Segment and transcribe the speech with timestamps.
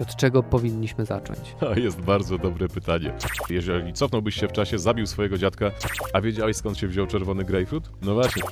[0.00, 1.38] Od czego powinniśmy zacząć?
[1.60, 3.12] To jest bardzo dobre pytanie.
[3.50, 5.70] Jeżeli cofnąłbyś się w czasie, zabił swojego dziadka,
[6.12, 7.90] a wiedziałeś skąd się wziął czerwony grejpfrut?
[8.02, 8.42] No właśnie.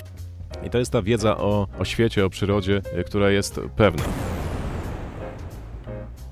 [0.67, 4.05] I to jest ta wiedza o, o świecie, o przyrodzie, y, która jest pewna.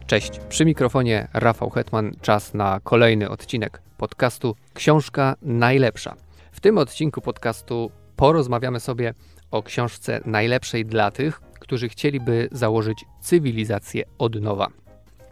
[0.06, 2.12] Cześć, przy mikrofonie Rafał Hetman.
[2.20, 6.14] Czas na kolejny odcinek podcastu Książka Najlepsza.
[6.52, 9.14] W tym odcinku podcastu porozmawiamy sobie
[9.50, 14.85] o książce najlepszej dla tych, którzy chcieliby założyć cywilizację od nowa.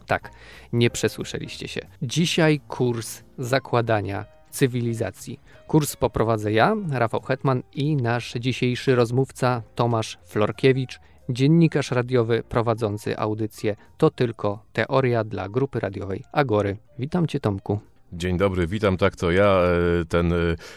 [0.07, 0.31] Tak,
[0.73, 1.81] nie przesłyszeliście się.
[2.03, 5.41] Dzisiaj kurs zakładania cywilizacji.
[5.67, 13.77] Kurs poprowadzę ja, Rafał Hetman i nasz dzisiejszy rozmówca Tomasz Florkiewicz, dziennikarz radiowy prowadzący audycję
[13.99, 16.77] To tylko teoria dla grupy radiowej Agory.
[16.99, 17.80] Witam cię Tomku.
[18.16, 20.36] Dzień dobry, witam, tak to ja, e, ten e,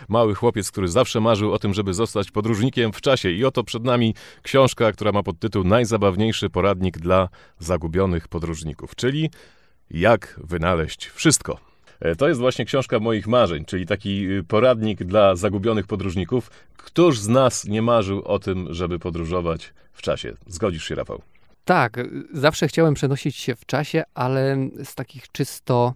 [0.09, 3.31] mały chłopiec, który zawsze marzył o tym, żeby zostać podróżnikiem w czasie.
[3.31, 7.29] I oto przed nami książka, która ma podtytuł Najzabawniejszy poradnik dla
[7.59, 9.29] zagubionych podróżników, czyli
[9.91, 11.59] Jak wynaleźć wszystko.
[11.99, 16.51] E, To jest właśnie książka moich marzeń, czyli taki y, poradnik dla zagubionych podróżników.
[16.77, 20.33] Któż z nas nie marzył o tym, żeby podróżować w czasie?
[20.47, 21.22] Zgodzisz się, Rafał?
[21.66, 21.99] Tak,
[22.33, 25.94] zawsze chciałem przenosić się w czasie, ale z takich czysto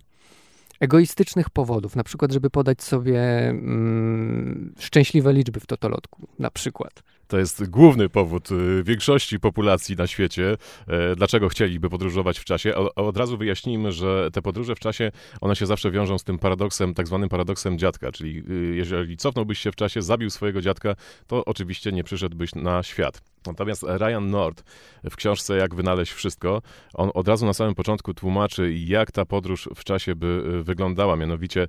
[0.81, 1.95] egoistycznych powodów.
[1.95, 6.27] Na przykład, żeby podać sobie mm, szczęśliwe liczby w totolotku.
[6.39, 7.03] Na przykład.
[7.31, 12.75] To jest główny powód y, większości populacji na świecie, e, dlaczego chcieliby podróżować w czasie.
[12.95, 16.93] Od razu wyjaśnijmy, że te podróże w czasie, one się zawsze wiążą z tym paradoksem,
[16.93, 20.95] tak zwanym paradoksem dziadka, czyli y, jeżeli cofnąłbyś się w czasie, zabił swojego dziadka,
[21.27, 23.21] to oczywiście nie przyszedłbyś na świat.
[23.47, 24.63] Natomiast Ryan Nord
[25.03, 26.61] w książce Jak wynaleźć wszystko,
[26.93, 31.15] on od razu na samym początku tłumaczy, jak ta podróż w czasie by y, wyglądała.
[31.15, 31.67] Mianowicie,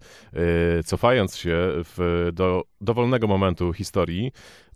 [0.84, 4.32] cofając się w, do dowolnego momentu historii,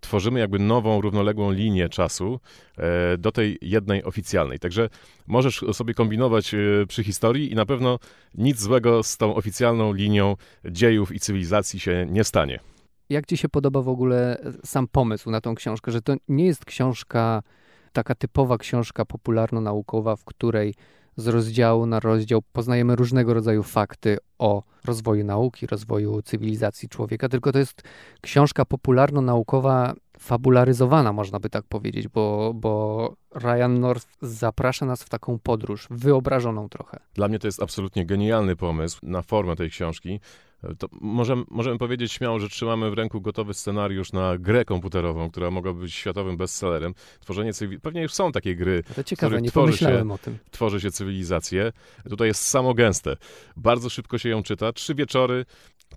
[0.06, 2.40] tworzymy jakby nową, równoległą linię czasu
[2.78, 4.58] e, do tej jednej oficjalnej.
[4.58, 4.88] Także
[5.26, 7.98] możesz sobie kombinować e, przy historii i na pewno
[8.34, 12.60] nic złego z tą oficjalną linią dziejów i cywilizacji się nie stanie.
[13.10, 16.64] Jak ci się podoba w ogóle sam pomysł na tą książkę, że to nie jest
[16.64, 17.42] książka,
[17.92, 20.74] taka typowa książka popularno-naukowa, w której
[21.16, 27.52] z rozdziału na rozdział poznajemy różnego rodzaju fakty o rozwoju nauki, rozwoju cywilizacji człowieka, tylko
[27.52, 27.82] to jest
[28.20, 35.38] książka popularno-naukowa fabularyzowana, można by tak powiedzieć, bo, bo Ryan North zaprasza nas w taką
[35.38, 36.98] podróż, wyobrażoną trochę.
[37.14, 40.20] Dla mnie to jest absolutnie genialny pomysł na formę tej książki.
[40.78, 45.50] To możemy, możemy powiedzieć śmiało, że trzymamy w ręku gotowy scenariusz na grę komputerową, która
[45.50, 46.94] mogłaby być światowym bestsellerem.
[47.20, 47.80] Tworzenie cywil...
[47.80, 50.38] Pewnie już są takie gry, To ciekawe, nie tworzy pomyślałem o tym.
[50.50, 51.72] tworzy się cywilizację.
[52.08, 53.16] Tutaj jest samo gęste.
[53.56, 54.72] Bardzo szybko się ją czyta.
[54.72, 55.44] Trzy wieczory,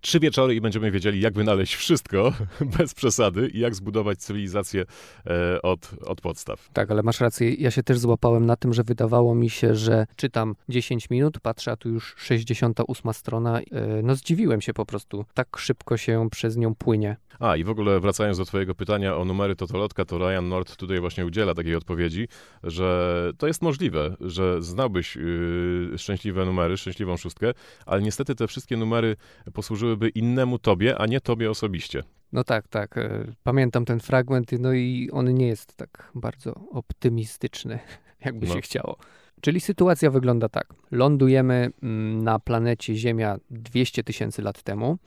[0.02, 2.34] trzy wieczory i będziemy wiedzieli, jak wynaleźć wszystko
[2.78, 4.86] bez przesady i jak zbudować cywilizację
[5.28, 6.70] e, od, od podstaw.
[6.74, 7.29] Tak, ale masz rację.
[7.58, 11.72] Ja się też złapałem na tym, że wydawało mi się, że czytam 10 minut, patrzę,
[11.72, 13.62] a tu już 68 strona.
[13.62, 13.68] Yy,
[14.04, 15.26] No zdziwiłem się po prostu.
[15.34, 17.18] Tak szybko się przez nią płynie.
[17.40, 21.00] A i w ogóle wracając do Twojego pytania o numery Totolotka, to Ryan Nord tutaj
[21.00, 22.28] właśnie udziela takiej odpowiedzi,
[22.64, 27.54] że to jest możliwe, że znałbyś yy, szczęśliwe numery, szczęśliwą szóstkę,
[27.86, 29.16] ale niestety te wszystkie numery
[29.54, 32.04] posłużyłyby innemu Tobie, a nie Tobie osobiście.
[32.34, 32.96] No tak, tak.
[32.96, 37.80] yy, Pamiętam ten fragment, no i on nie jest tak bardzo optymistyczny,
[38.26, 38.54] jakby No.
[38.54, 38.98] się chciało.
[39.42, 40.74] Czyli sytuacja wygląda tak.
[40.92, 44.98] Lądujemy mm, na planecie Ziemia 200 tysięcy lat temu.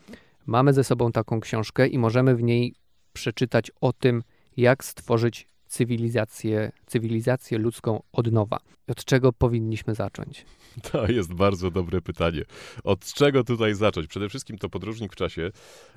[0.46, 2.74] Mamy ze sobą taką książkę i możemy w niej
[3.12, 4.22] przeczytać o tym,
[4.56, 8.58] jak stworzyć cywilizację, cywilizację ludzką od nowa.
[8.88, 10.44] Od czego powinniśmy zacząć?
[10.92, 12.42] To jest bardzo dobre pytanie.
[12.84, 14.06] Od czego tutaj zacząć?
[14.06, 15.50] Przede wszystkim to podróżnik w czasie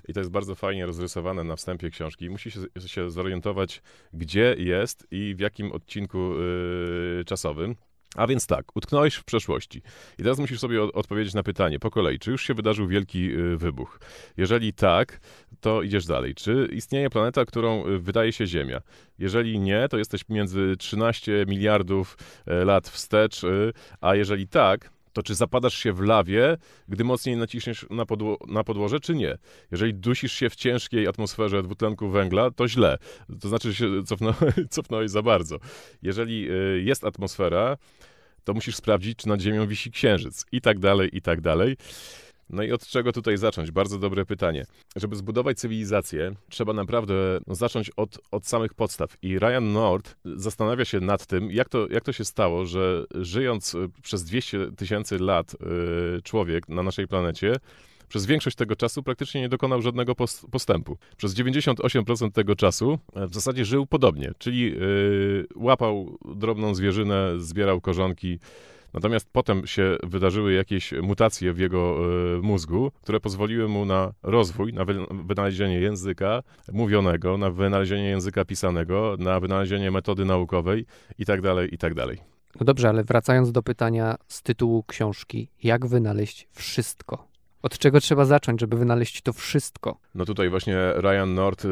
[0.08, 2.30] i to jest bardzo fajnie rozrysowane na wstępie książki.
[2.30, 3.82] Musi się, się zorientować,
[4.14, 7.76] gdzie jest i w jakim odcinku yy, czasowym.
[8.16, 9.82] A więc tak, utknąłeś w przeszłości.
[10.20, 13.58] I teraz musisz sobie odpowiedzieć na pytanie po kolei, czy już się wydarzył wielki y,
[13.58, 14.00] wybuch?
[14.38, 15.20] Jeżeli tak,
[15.62, 16.36] to idziesz dalej.
[16.36, 18.82] Czy istnieje planeta, którą y, wydaje się Ziemia?
[19.20, 25.24] Jeżeli nie, to jesteś między 13 miliardów e, lat wstecz, y, a jeżeli tak, to
[25.24, 26.58] czy zapadasz się w lawie,
[26.88, 29.38] gdy mocniej naciśniesz na, podło- na podłoże, czy nie?
[29.72, 32.98] Jeżeli dusisz się w ciężkiej atmosferze dwutlenku węgla, to źle.
[33.42, 35.58] To znaczy, że się cofnąłeś, cofnąłeś za bardzo.
[36.02, 37.78] Jeżeli y, jest atmosfera,
[38.44, 41.78] to musisz sprawdzić, czy nad Ziemią wisi księżyc i tak dalej, i tak dalej.
[42.50, 43.72] No i od czego tutaj zacząć?
[43.72, 44.66] Bardzo dobre pytanie.
[44.96, 47.14] Żeby zbudować cywilizację, trzeba naprawdę
[47.48, 49.18] no, zacząć od, od samych podstaw.
[49.22, 53.76] I Ryan Nord zastanawia się nad tym, jak to, jak to się stało, że żyjąc
[53.76, 57.56] y, przez 200 tysięcy lat y, człowiek na naszej planecie,
[58.08, 60.98] przez większość tego czasu praktycznie nie dokonał żadnego pos- postępu.
[61.18, 67.82] Przez 98% tego czasu e, w zasadzie żył podobnie, czyli y, łapał drobną zwierzynę, zbierał
[67.82, 68.40] korzonki,
[68.96, 71.98] Natomiast potem się wydarzyły jakieś mutacje w jego
[72.38, 74.86] e, mózgu, które pozwoliły mu na rozwój, na
[75.26, 80.86] wynalezienie języka mówionego, na wynalezienie języka pisanego, na wynalezienie metody naukowej
[81.20, 82.08] itd., tak itd.
[82.08, 82.18] Tak
[82.60, 87.35] no dobrze, ale wracając do pytania z tytułu książki, jak wynaleźć wszystko?
[87.66, 89.98] Od czego trzeba zacząć, żeby wynaleźć to wszystko?
[90.16, 91.70] No tutaj właśnie Ryan Nord y,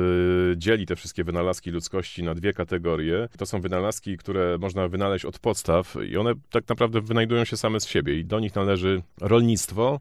[0.57, 3.30] dzieli te wszystkie wynalazki ludzkości na dwie kategorie.
[3.38, 7.80] To są wynalazki, które można wynaleźć od podstaw i one tak naprawdę wynajdują się same
[7.80, 10.00] z siebie i do nich należy rolnictwo,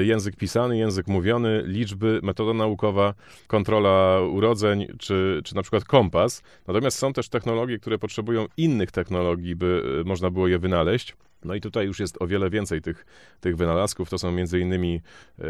[0.00, 3.14] y, język pisany, język mówiony, liczby, metoda naukowa,
[3.46, 6.42] kontrola urodzeń, czy, czy na przykład kompas.
[6.66, 11.16] Natomiast są też technologie, które potrzebują innych technologii, by y, można było je wynaleźć.
[11.44, 13.06] No i tutaj już jest o wiele więcej tych,
[13.40, 14.10] tych wynalazków.
[14.10, 15.00] To są między innymi,
[15.38, 15.44] e,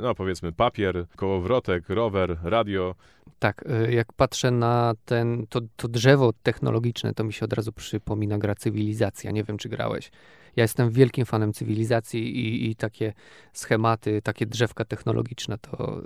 [0.00, 2.94] no powiedzmy, papier, kołowrotek, rower, radio.
[3.38, 7.72] Tak, e, jak patrzę na ten, to, to drzewo technologiczne, to mi się od razu
[7.72, 9.30] przypomina gra Cywilizacja.
[9.30, 10.10] Nie wiem, czy grałeś.
[10.56, 13.12] Ja jestem wielkim fanem cywilizacji i, i takie
[13.52, 16.02] schematy, takie drzewka technologiczne, to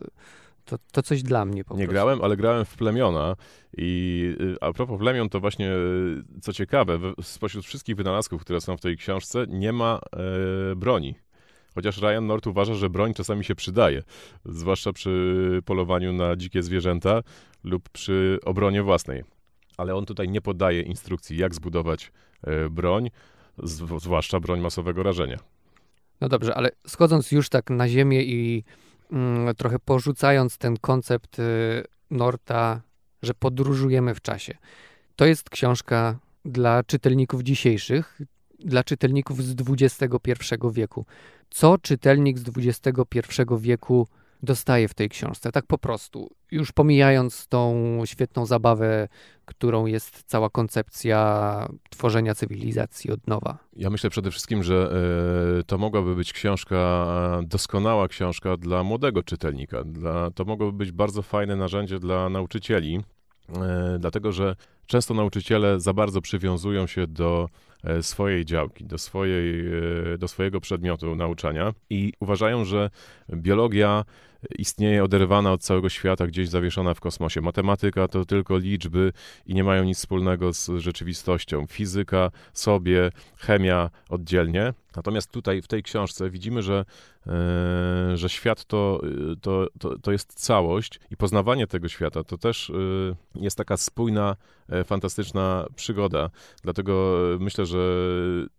[0.66, 1.92] to, to coś dla mnie po Nie prostu.
[1.92, 3.36] grałem, ale grałem w Plemiona
[3.76, 8.76] i y, a propos Plemion, to właśnie, y, co ciekawe, spośród wszystkich wynalazków, które są
[8.76, 9.98] w tej książce, nie ma
[10.72, 11.14] e, broni.
[11.74, 14.02] Chociaż Ryan North uważa, że broń czasami się przydaje,
[14.44, 17.22] zwłaszcza przy polowaniu na dzikie zwierzęta
[17.64, 19.24] lub przy obronie własnej.
[19.76, 22.12] Ale on tutaj nie podaje instrukcji, jak zbudować
[22.42, 23.10] e, broń,
[23.62, 25.38] zwłaszcza broń masowego rażenia.
[26.20, 28.64] No dobrze, ale schodząc już tak na ziemię i
[29.56, 31.42] trochę porzucając ten koncept y,
[32.10, 32.80] Norta,
[33.22, 34.56] że podróżujemy w czasie.
[35.16, 38.20] To jest książka dla czytelników dzisiejszych,
[38.58, 41.06] dla czytelników z XXI wieku.
[41.50, 44.08] Co czytelnik z XXI wieku
[44.42, 46.30] dostaje w tej książce, tak po prostu.
[46.50, 49.08] Już pomijając tą świetną zabawę,
[49.44, 53.58] którą jest cała koncepcja tworzenia cywilizacji od nowa.
[53.72, 54.92] Ja myślę przede wszystkim, że
[55.60, 57.06] e, to mogłaby być książka,
[57.42, 59.84] doskonała książka dla młodego czytelnika.
[59.84, 63.15] Dla, to mogłoby być bardzo fajne narzędzie dla nauczycieli, e,
[63.98, 64.56] dlatego że
[64.86, 67.48] często nauczyciele za bardzo przywiązują się do
[67.84, 69.64] e, swojej działki, do, swojej,
[70.18, 72.90] do swojego przedmiotu nauczania i uważają, że
[73.34, 74.04] biologia
[74.58, 77.40] istnieje oderwana od całego świata, gdzieś zawieszona w kosmosie.
[77.40, 79.12] Matematyka to tylko liczby
[79.46, 81.66] i nie mają nic wspólnego z rzeczywistością.
[81.66, 84.72] Fizyka sobie, chemia oddzielnie.
[84.96, 86.84] Natomiast tutaj w tej książce widzimy, że,
[87.26, 89.00] e, że świat to,
[89.40, 92.72] to, to, to jest całość i poznawanie tego świata to też e,
[93.34, 96.30] jest taka spójna, e, fantastyczna przygoda.
[96.62, 97.78] Dlatego myślę, że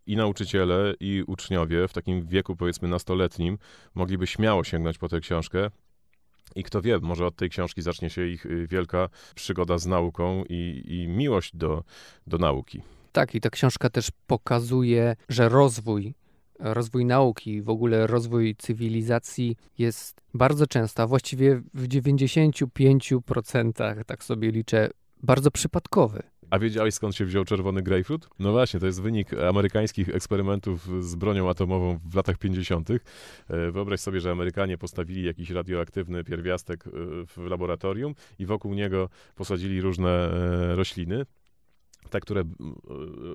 [0.06, 3.58] i nauczyciele, i uczniowie w takim wieku powiedzmy nastoletnim
[3.96, 5.70] mogliby śmiało sięgnąć po tę książkę.
[6.56, 10.84] I kto wie, może od tej książki zacznie się ich wielka przygoda z nauką i,
[10.86, 11.84] i miłość do,
[12.28, 12.82] do nauki.
[13.12, 16.14] Tak, i ta książka też pokazuje, że rozwój
[16.60, 24.52] rozwój nauki, w ogóle rozwój cywilizacji jest bardzo często, a właściwie w 95% tak sobie
[24.52, 24.90] liczę,
[25.24, 26.24] bardzo przypadkowy.
[26.50, 28.30] A wiedziałeś skąd się wziął czerwony grapefruit?
[28.40, 32.90] No właśnie, to jest wynik amerykańskich eksperymentów z bronią atomową w latach 50.
[32.90, 32.98] E,
[33.72, 36.90] wyobraź sobie, że Amerykanie postawili jakiś radioaktywny pierwiastek e,
[37.26, 41.26] w laboratorium i wokół niego posadzili różne e, rośliny.
[42.10, 42.44] Te, które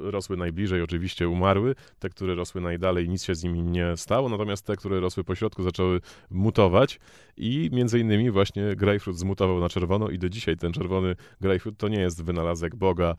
[0.03, 1.75] rosły najbliżej, oczywiście umarły.
[1.99, 4.29] Te, które rosły najdalej, nic się z nimi nie stało.
[4.29, 6.01] Natomiast te, które rosły po środku, zaczęły
[6.31, 7.01] mutować.
[7.37, 10.09] I między innymi właśnie grapefruit zmutował na czerwono.
[10.09, 13.15] I do dzisiaj ten czerwony grapefruit to nie jest wynalazek Boga e,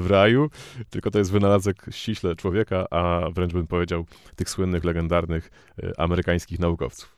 [0.00, 0.50] w raju,
[0.90, 5.50] tylko to jest wynalazek ściśle człowieka, a wręcz bym powiedział tych słynnych, legendarnych
[5.82, 7.17] e, amerykańskich naukowców.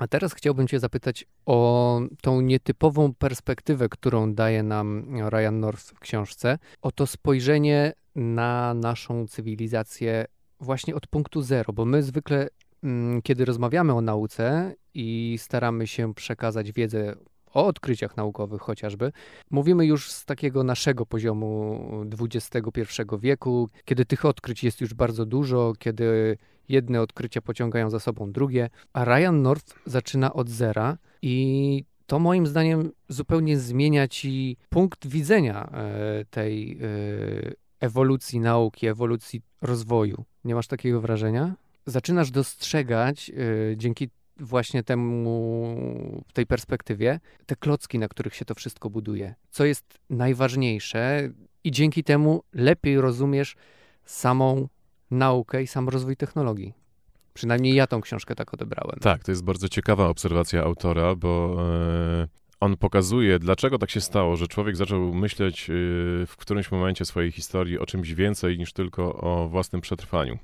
[0.00, 5.98] A teraz chciałbym Cię zapytać o tą nietypową perspektywę, którą daje nam Ryan North w
[5.98, 10.24] książce, o to spojrzenie na naszą cywilizację
[10.60, 12.48] właśnie od punktu zero, bo my zwykle,
[12.82, 17.14] mm, kiedy rozmawiamy o nauce i staramy się przekazać wiedzę
[17.54, 19.12] o odkryciach naukowych chociażby,
[19.50, 21.80] mówimy już z takiego naszego poziomu
[22.20, 22.82] XXI
[23.18, 26.36] wieku, kiedy tych odkryć jest już bardzo dużo, kiedy
[26.68, 32.46] jedne odkrycia pociągają za sobą drugie, a Ryan North zaczyna od zera i to moim
[32.46, 36.76] zdaniem zupełnie zmienia ci punkt widzenia e, tej e,
[37.80, 40.24] ewolucji nauki, ewolucji rozwoju.
[40.44, 41.54] Nie masz takiego wrażenia?
[41.86, 44.08] Zaczynasz dostrzegać e, dzięki
[44.40, 45.74] właśnie temu,
[46.28, 49.34] w tej perspektywie, te klocki, na których się to wszystko buduje.
[49.50, 51.30] Co jest najważniejsze
[51.64, 53.56] i dzięki temu lepiej rozumiesz
[54.04, 54.68] samą
[55.10, 56.74] naukę i sam rozwój technologii.
[57.34, 58.98] Przynajmniej ja tą książkę tak odebrałem.
[59.00, 61.56] Tak, to jest bardzo ciekawa obserwacja autora, bo
[62.22, 62.28] e,
[62.60, 65.72] on pokazuje, dlaczego tak się stało, że człowiek zaczął myśleć e,
[66.26, 70.38] w którymś momencie swojej historii o czymś więcej niż tylko o własnym przetrwaniu.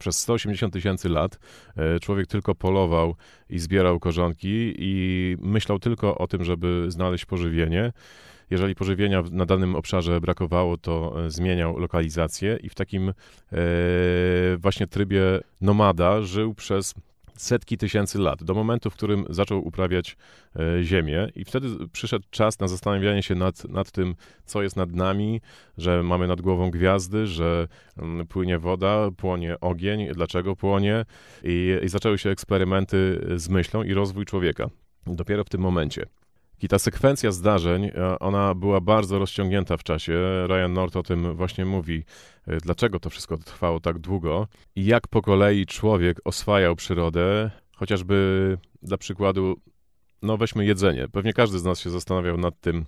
[0.00, 1.38] Przez 180 tysięcy lat
[1.76, 3.14] e, człowiek tylko polował
[3.50, 7.92] i zbierał korzonki i myślał tylko o tym, żeby znaleźć pożywienie.
[8.50, 13.14] Jeżeli pożywienia na danym obszarze brakowało, to e, zmieniał lokalizację i w takim e,
[14.58, 15.22] właśnie trybie
[15.60, 16.94] nomada żył przez
[17.36, 20.16] setki tysięcy lat, do momentu, w którym zaczął uprawiać
[20.56, 24.92] e, ziemię i wtedy przyszedł czas na zastanawianie się nad, nad tym, co jest nad
[24.92, 25.40] nami,
[25.78, 31.04] że mamy nad głową gwiazdy, że mm, płynie woda, płonie ogień, dlaczego płonie
[31.44, 34.70] i, i zaczęły się eksperymenty z myślą i rozwój człowieka.
[35.06, 36.06] Dopiero w tym momencie.
[36.62, 40.12] I ta sekwencja zdarzeń, e, ona była bardzo rozciągnięta w czasie.
[40.46, 42.04] Ryan North o tym właśnie mówi,
[42.46, 48.58] e, dlaczego to wszystko trwało tak długo i jak po kolei człowiek oswajał przyrodę, chociażby
[48.82, 49.56] dla przykładu,
[50.22, 51.08] no weźmy jedzenie.
[51.08, 52.84] Pewnie każdy z nas się zastanawiał nad tym,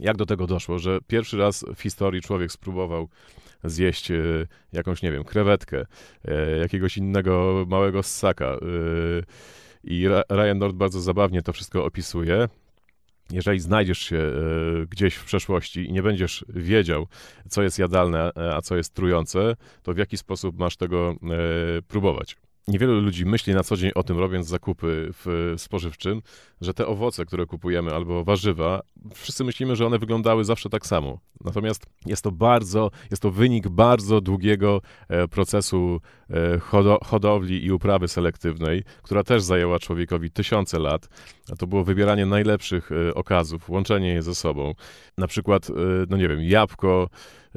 [0.00, 3.08] jak do tego doszło, że pierwszy raz w historii człowiek spróbował
[3.64, 4.16] zjeść e,
[4.72, 5.84] jakąś, nie wiem, krewetkę,
[6.60, 8.56] jakiegoś innego małego ssaka.
[9.84, 12.48] I Ryan North bardzo zabawnie to wszystko opisuje
[13.32, 17.06] jeżeli znajdziesz się e, gdzieś w przeszłości i nie będziesz wiedział,
[17.48, 21.82] co jest jadalne, e, a co jest trujące, to w jaki sposób masz tego e,
[21.82, 22.36] próbować.
[22.68, 26.22] Niewielu ludzi myśli na co dzień o tym, robiąc zakupy w spożywczym,
[26.60, 28.82] że te owoce, które kupujemy, albo warzywa,
[29.14, 31.20] wszyscy myślimy, że one wyglądały zawsze tak samo.
[31.44, 36.00] Natomiast jest to bardzo, jest to wynik bardzo długiego e, procesu
[36.30, 36.58] e,
[37.04, 41.08] hodowli i uprawy selektywnej, która też zajęła człowiekowi tysiące lat.
[41.58, 44.74] To było wybieranie najlepszych e, okazów, łączenie je ze sobą.
[45.18, 45.68] Na przykład,
[46.08, 47.08] no nie wiem, jabłko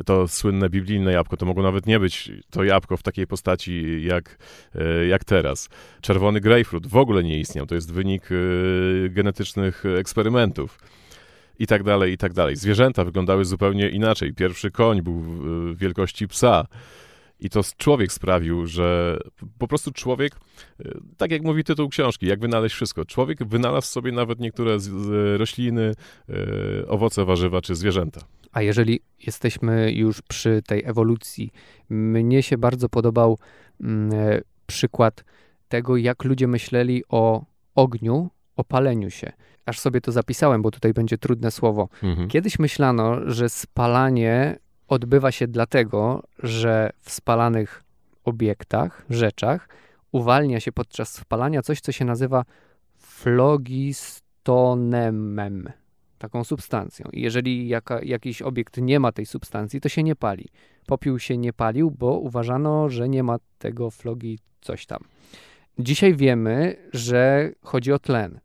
[0.05, 4.37] to słynne biblijne jabłko, to mogło nawet nie być to jabłko w takiej postaci jak,
[4.75, 5.69] e, jak teraz.
[6.01, 10.79] Czerwony grapefruit w ogóle nie istniał, to jest wynik e, genetycznych eksperymentów
[11.59, 12.55] i tak dalej, i tak dalej.
[12.55, 14.33] Zwierzęta wyglądały zupełnie inaczej.
[14.33, 15.23] Pierwszy koń był
[15.75, 16.67] wielkości psa.
[17.43, 19.17] I to człowiek sprawił, że
[19.57, 20.35] po prostu człowiek,
[20.79, 23.05] e, tak jak mówi tytuł książki, jak wynaleźć wszystko.
[23.05, 24.77] Człowiek wynalazł sobie nawet niektóre
[25.37, 25.93] rośliny,
[26.87, 28.21] owoce, warzywa czy zwierzęta.
[28.53, 31.51] A jeżeli jesteśmy już przy tej ewolucji,
[31.89, 33.39] mnie się bardzo podobał
[33.81, 35.23] mm, e, przykład
[35.67, 37.45] tego, jak ludzie myśleli o
[37.75, 39.31] ogniu, o paleniu się.
[39.65, 41.89] Aż sobie to zapisałem, bo tutaj będzie trudne słowo.
[42.03, 42.27] Mhm.
[42.27, 44.57] Kiedyś myślano, że spalanie
[44.93, 47.83] odbywa się dlatego, że w spalanych
[48.23, 49.69] obiektach, rzeczach
[50.11, 52.43] uwalnia się podczas spalania coś, co się nazywa
[52.97, 55.69] flogistonemem
[56.23, 57.09] taką substancją.
[57.13, 60.49] I jeżeli jaka, jakiś obiekt nie ma tej substancji, to się nie pali.
[60.85, 64.99] Popiół się nie palił, bo uważano, że nie ma tego flogi coś tam.
[65.79, 68.39] Dzisiaj wiemy, że chodzi o tlen,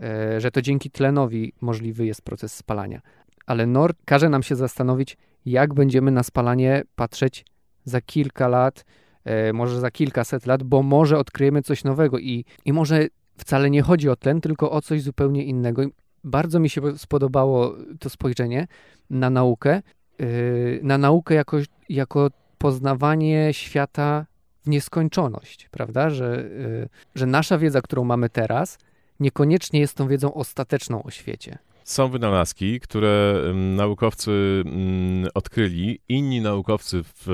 [0.00, 3.00] e, że to dzięki tlenowi możliwy jest proces spalania.
[3.46, 7.44] Ale Nord każe nam się zastanowić, jak będziemy na spalanie patrzeć
[7.84, 8.84] za kilka lat,
[9.24, 13.82] e, może za kilkaset lat, bo może odkryjemy coś nowego i, i może wcale nie
[13.82, 15.82] chodzi o tlen, tylko o coś zupełnie innego
[16.24, 18.66] bardzo mi się spodobało to spojrzenie
[19.10, 19.82] na naukę,
[20.18, 21.56] yy, na naukę jako,
[21.88, 24.26] jako poznawanie świata
[24.64, 26.10] w nieskończoność, prawda?
[26.10, 28.78] Że, yy, że nasza wiedza, którą mamy teraz,
[29.20, 31.58] niekoniecznie jest tą wiedzą ostateczną o świecie.
[31.84, 34.64] Są wynalazki, które naukowcy
[35.34, 37.26] odkryli, inni naukowcy w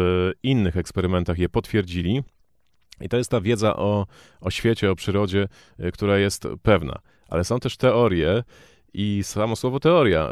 [0.43, 2.23] innych eksperymentach je potwierdzili.
[3.01, 4.07] I to jest ta wiedza o,
[4.41, 5.49] o świecie, o przyrodzie,
[5.81, 6.99] y, która jest pewna.
[7.29, 8.43] Ale są też teorie,
[8.95, 10.31] i samo słowo teoria y,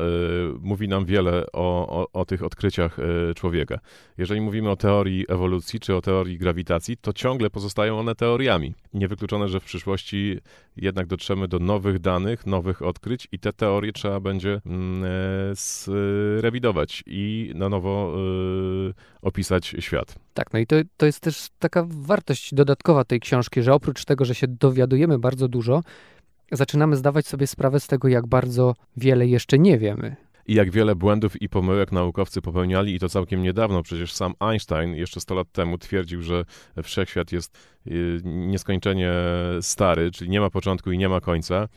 [0.60, 3.78] mówi nam wiele o, o, o, tych odkryciach y, człowieka.
[4.18, 8.74] Jeżeli mówimy o teorii ewolucji czy o teorii grawitacji, to ciągle pozostają one teoriami.
[8.94, 10.40] Niewykluczone, że w przyszłości
[10.76, 15.08] jednak dotrzemy do nowych danych, nowych odkryć i te teorie trzeba będzie mm, e,
[15.54, 18.14] zrewidować i na nowo
[18.90, 20.14] y, opisać świat.
[20.34, 24.24] Tak, no i to, to jest też taka wartość dodatkowa tej książki, że oprócz tego,
[24.24, 25.82] że się dowiadujemy bardzo dużo,
[26.52, 30.16] zaczynamy zdawać sobie sprawę z tego, jak bardzo wiele jeszcze nie wiemy.
[30.46, 33.82] I jak wiele błędów i pomyłek naukowcy popełniali, i to całkiem niedawno.
[33.82, 36.44] Przecież sam Einstein jeszcze 100 lat temu twierdził, że
[36.82, 39.12] wszechświat jest y, nieskończenie
[39.60, 41.68] stary, czyli nie ma początku i nie ma końca.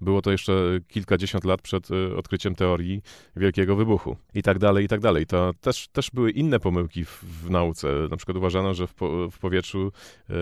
[0.00, 0.52] Było to jeszcze
[0.88, 3.02] kilkadziesiąt lat przed y, odkryciem teorii
[3.36, 5.26] Wielkiego Wybuchu i tak dalej, i tak dalej.
[5.26, 7.88] To też, też były inne pomyłki w, w nauce.
[8.10, 9.92] Na przykład uważano, że w, po, w powietrzu
[10.30, 10.34] e,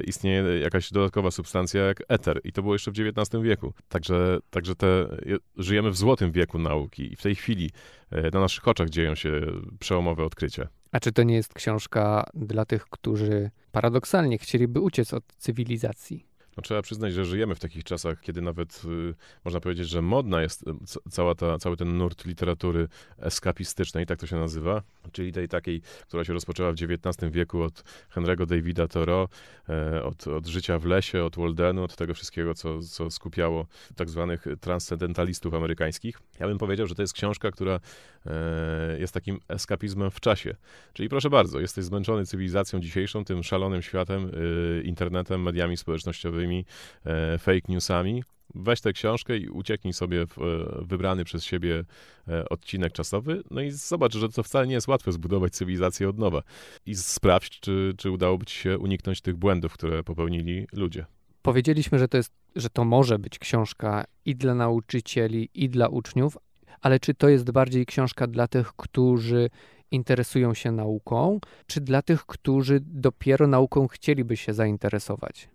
[0.00, 3.72] istnieje jakaś dodatkowa substancja jak eter i to było jeszcze w XIX wieku.
[3.88, 5.08] Także, także te,
[5.56, 7.70] żyjemy w złotym wieku nauki i w tej chwili
[8.10, 9.40] e, na naszych oczach dzieją się
[9.78, 10.68] przełomowe odkrycia.
[10.92, 16.29] A czy to nie jest książka dla tych, którzy paradoksalnie chcieliby uciec od cywilizacji?
[16.60, 19.14] No, trzeba przyznać, że żyjemy w takich czasach, kiedy nawet y,
[19.44, 20.74] można powiedzieć, że modna jest y,
[21.10, 22.88] cała ta, cały ten nurt literatury
[23.18, 27.84] eskapistycznej, tak to się nazywa, czyli tej takiej, która się rozpoczęła w XIX wieku od
[28.14, 29.28] Henry'ego Davida Thoreau,
[29.68, 34.10] e, od, od życia w lesie, od Waldenu, od tego wszystkiego, co, co skupiało tak
[34.10, 36.18] zwanych transcendentalistów amerykańskich.
[36.40, 37.80] Ja bym powiedział, że to jest książka, która
[38.26, 40.56] e, jest takim eskapizmem w czasie.
[40.92, 46.49] Czyli proszę bardzo, jesteś zmęczony cywilizacją dzisiejszą, tym szalonym światem, y, internetem, mediami społecznościowymi,
[47.04, 48.22] e, fake newsami.
[48.54, 51.84] Weź tę książkę i ucieknij sobie w e, wybrany przez siebie
[52.28, 56.18] e, odcinek czasowy, no i zobacz, że to wcale nie jest łatwe zbudować cywilizację od
[56.18, 56.42] nowa.
[56.86, 61.06] I sprawdź, czy, czy udałoby ci się uniknąć tych błędów, które popełnili ludzie.
[61.42, 66.38] Powiedzieliśmy, że to, jest, że to może być książka i dla nauczycieli, i dla uczniów,
[66.80, 69.50] ale czy to jest bardziej książka dla tych, którzy
[69.90, 75.48] interesują się nauką, czy dla tych, którzy dopiero nauką chcieliby się zainteresować?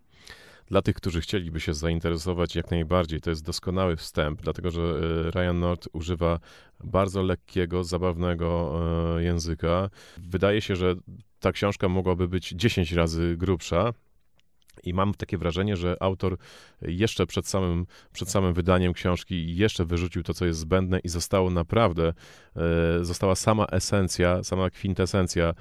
[0.67, 3.21] Dla tych, którzy chcieliby się zainteresować, jak najbardziej.
[3.21, 6.39] To jest doskonały wstęp, dlatego że e, Ryan North używa
[6.83, 8.79] bardzo lekkiego, zabawnego
[9.17, 9.89] e, języka.
[10.17, 10.95] Wydaje się, że
[11.39, 13.93] ta książka mogłaby być 10 razy grubsza,
[14.83, 16.37] i mam takie wrażenie, że autor
[16.81, 21.49] jeszcze przed samym, przed samym wydaniem książki jeszcze wyrzucił to, co jest zbędne i zostało
[21.49, 22.13] naprawdę,
[22.55, 25.53] e, została sama esencja, sama kwintesencja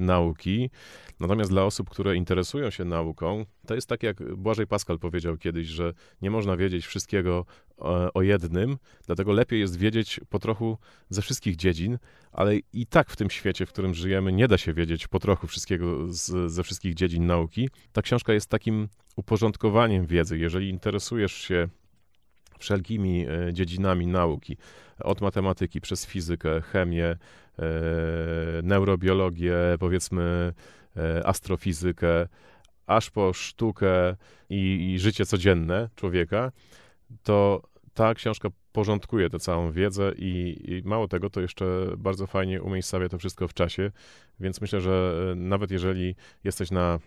[0.00, 0.70] nauki.
[1.20, 5.66] Natomiast dla osób, które interesują się nauką, to jest tak, jak Błażej Pascal powiedział kiedyś,
[5.66, 5.92] że
[6.22, 7.44] nie można wiedzieć wszystkiego
[7.76, 10.78] o, o jednym, dlatego lepiej jest wiedzieć po trochu
[11.10, 11.98] ze wszystkich dziedzin,
[12.32, 15.46] ale i tak w tym świecie, w którym żyjemy, nie da się wiedzieć po trochu
[15.46, 17.68] wszystkiego z, ze wszystkich dziedzin nauki.
[17.92, 20.38] Ta książka jest takim uporządkowaniem wiedzy.
[20.38, 21.68] Jeżeli interesujesz się
[22.58, 24.56] wszelkimi e, dziedzinami nauki,
[25.00, 27.16] od matematyki przez fizykę, chemię, e,
[28.62, 30.85] neurobiologię, powiedzmy e,
[31.24, 32.28] astrofizykę,
[32.86, 34.16] aż po sztukę
[34.50, 36.52] i, i życie codzienne człowieka,
[37.22, 37.62] to
[37.94, 41.64] ta książka porządkuje tę całą wiedzę i, i, mało tego, to jeszcze
[41.98, 43.90] bardzo fajnie umiejscawia to wszystko w czasie,
[44.40, 46.98] więc myślę, że nawet jeżeli jesteś na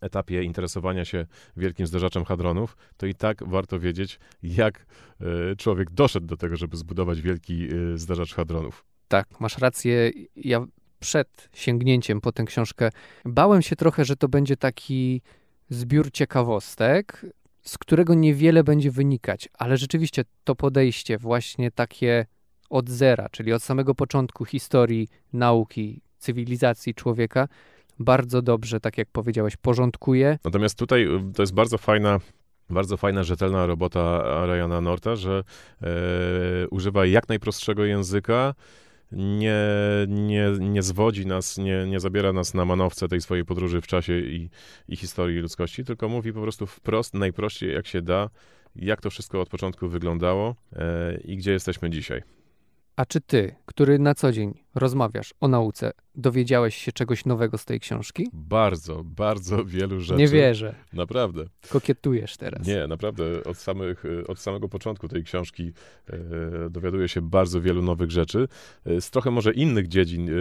[0.00, 4.86] etapie interesowania się wielkim zderzaczem hadronów, to i tak warto wiedzieć, jak
[5.20, 8.84] e, człowiek doszedł do tego, żeby zbudować wielki e, zderzacz hadronów.
[9.08, 10.10] Tak, masz rację.
[10.36, 10.66] Ja
[11.04, 12.90] przed sięgnięciem po tę książkę
[13.24, 15.22] bałem się trochę, że to będzie taki
[15.68, 17.26] zbiór ciekawostek,
[17.62, 22.26] z którego niewiele będzie wynikać, ale rzeczywiście to podejście właśnie takie
[22.70, 27.48] od zera, czyli od samego początku historii nauki, cywilizacji człowieka,
[27.98, 30.38] bardzo dobrze, tak jak powiedziałeś, porządkuje.
[30.44, 32.20] Natomiast tutaj y, to jest bardzo fajna
[32.70, 35.44] bardzo fajna, rzetelna robota Ryana Norta, że
[35.82, 35.88] e,
[36.68, 38.54] używa jak najprostszego języka,
[39.16, 39.56] nie,
[40.08, 44.18] nie, nie zwodzi nas, nie, nie zabiera nas na manowce tej swojej podróży w czasie
[44.18, 44.50] i,
[44.88, 48.30] i historii ludzkości, tylko mówi po prostu wprost, najprościej jak się da,
[48.76, 52.22] jak to wszystko od początku wyglądało e, i gdzie jesteśmy dzisiaj.
[52.96, 57.64] A czy ty, który na co dzień rozmawiasz o nauce, dowiedziałeś się czegoś nowego z
[57.64, 58.28] tej książki?
[58.32, 60.20] Bardzo, bardzo wielu rzeczy.
[60.20, 60.74] Nie wierzę.
[60.92, 61.44] Naprawdę.
[61.68, 62.66] Kokietujesz teraz.
[62.66, 63.44] Nie, naprawdę.
[63.44, 65.72] Od, samych, od samego początku tej książki
[66.10, 68.48] e, dowiaduję się bardzo wielu nowych rzeczy.
[68.84, 70.32] E, z trochę może innych dziedzin e,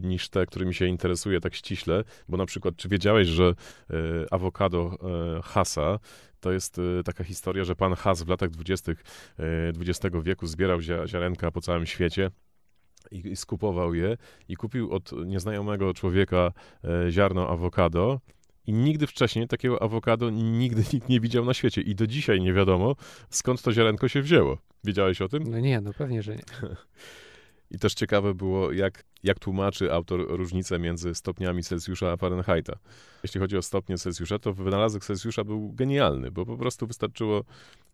[0.00, 3.54] niż te, którymi się interesuję tak ściśle, bo na przykład, czy wiedziałeś, że
[3.90, 3.94] e,
[4.30, 4.98] awokado
[5.38, 5.98] e, Hasa
[6.40, 8.92] to jest y, taka historia, że pan Haas w latach 20.
[9.80, 12.30] XX wieku zbierał ziarenka po całym świecie
[13.10, 14.16] i skupował je
[14.48, 16.52] i kupił od nieznajomego człowieka
[16.84, 18.20] e, ziarno awokado
[18.66, 21.80] i nigdy wcześniej takiego awokado nigdy nikt nie widział na świecie.
[21.80, 22.96] I do dzisiaj nie wiadomo,
[23.30, 24.58] skąd to ziarenko się wzięło.
[24.84, 25.50] Wiedziałeś o tym?
[25.50, 26.42] No nie, no pewnie, że nie.
[27.70, 32.76] I też ciekawe było, jak, jak tłumaczy autor różnicę między stopniami Celsjusza a Fahrenheita.
[33.22, 37.44] Jeśli chodzi o stopnie Celsjusza, to wynalazek Celsjusza był genialny, bo po prostu wystarczyło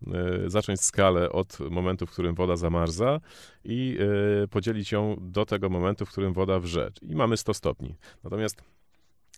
[0.07, 3.19] e, zacząć skalę od momentu, w którym woda zamarza
[3.65, 3.97] i
[4.43, 6.91] e, podzielić ją do tego momentu, w którym woda wrze.
[7.01, 7.95] I mamy 100 stopni.
[8.23, 8.63] Natomiast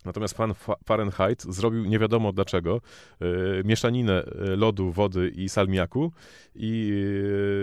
[0.06, 0.54] Natomiast pan
[0.86, 2.82] Fahrenheit zrobił nie wiadomo dlaczego
[3.22, 3.26] y,
[3.66, 6.12] mieszaninę e, lodu, wody i salmiaku
[6.56, 6.92] i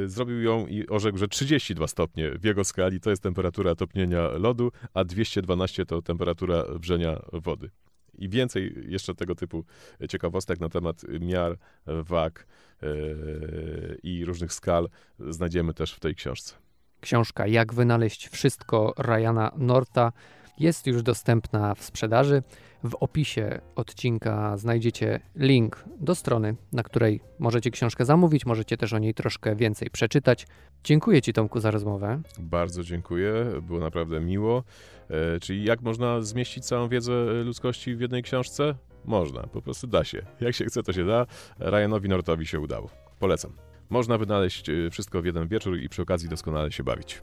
[0.05, 4.29] y, zrobił ją i orzekł, że 32 stopnie w jego skali to jest temperatura topnienia
[4.29, 7.71] lodu, a 212 to temperatura wrzenia wody.
[8.19, 9.65] I więcej jeszcze tego typu
[10.09, 12.47] ciekawostek na temat miar, wag
[12.83, 16.55] y, i różnych skal znajdziemy też w tej książce.
[17.01, 20.13] Książka Jak wynaleźć wszystko Ryana Norta
[20.59, 22.43] jest już dostępna w sprzedaży.
[22.85, 28.99] W opisie odcinka znajdziecie link do strony, na której możecie książkę zamówić, możecie też o
[28.99, 30.47] niej troszkę więcej przeczytać.
[30.85, 32.23] Dziękuję Ci Tomku za rozmowę.
[32.39, 34.65] Bardzo dziękuję, było naprawdę miło.
[35.09, 37.13] E, czyli jak można zmieścić całą wiedzę
[37.45, 38.75] ludzkości w jednej książce?
[39.05, 40.23] Można, po prostu da się.
[40.41, 41.27] Jak się chce, to się da.
[41.59, 42.89] Ryanowi Nortowi się udało.
[43.19, 43.53] Polecam.
[43.91, 47.23] Można wynaleźć e, wszystko w jeden wieczór i przy okazji doskonale się bawić.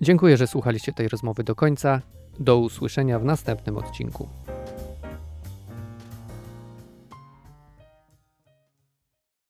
[0.00, 2.00] Dziękuję, że słuchaliście tej rozmowy do końca.
[2.38, 4.28] Do usłyszenia w następnym odcinku.